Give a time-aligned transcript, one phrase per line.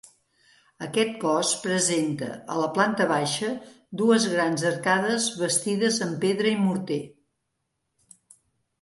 [0.85, 3.51] Aquest cos presenta, a la planta baixa,
[4.03, 7.03] dues grans arcades bastides amb pedra i morter.